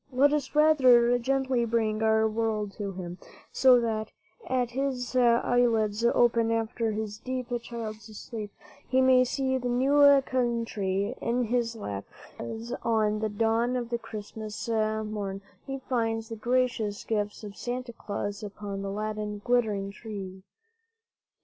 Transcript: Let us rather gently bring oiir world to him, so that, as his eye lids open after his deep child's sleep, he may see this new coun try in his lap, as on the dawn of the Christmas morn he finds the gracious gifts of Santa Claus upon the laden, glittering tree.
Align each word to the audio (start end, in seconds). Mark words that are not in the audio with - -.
Let 0.11 0.33
us 0.33 0.55
rather 0.55 1.15
gently 1.19 1.63
bring 1.63 1.99
oiir 1.99 2.27
world 2.27 2.71
to 2.79 2.93
him, 2.93 3.19
so 3.51 3.79
that, 3.81 4.11
as 4.47 4.71
his 4.71 5.15
eye 5.15 5.63
lids 5.67 6.03
open 6.03 6.49
after 6.49 6.91
his 6.91 7.19
deep 7.19 7.51
child's 7.61 8.05
sleep, 8.17 8.51
he 8.89 8.99
may 8.99 9.23
see 9.23 9.59
this 9.59 9.69
new 9.69 10.01
coun 10.25 10.65
try 10.65 11.13
in 11.21 11.43
his 11.43 11.75
lap, 11.75 12.05
as 12.39 12.73
on 12.81 13.19
the 13.19 13.29
dawn 13.29 13.75
of 13.75 13.89
the 13.89 13.99
Christmas 13.99 14.67
morn 14.67 15.43
he 15.67 15.77
finds 15.77 16.29
the 16.29 16.35
gracious 16.35 17.03
gifts 17.03 17.43
of 17.43 17.55
Santa 17.55 17.93
Claus 17.93 18.41
upon 18.41 18.81
the 18.81 18.89
laden, 18.89 19.43
glittering 19.45 19.91
tree. 19.91 20.41